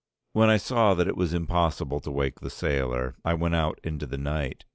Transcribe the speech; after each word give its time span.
When 0.33 0.49
I 0.49 0.57
saw 0.57 0.95
that 0.95 1.07
it 1.07 1.15
was 1.15 1.31
impossible 1.31 1.99
to 1.99 2.09
wake 2.09 2.39
the 2.39 2.49
sailor 2.49 3.13
I 3.23 3.35
went 3.35 3.53
out 3.53 3.79
into 3.83 4.07
the 4.07 4.17
night. 4.17 4.65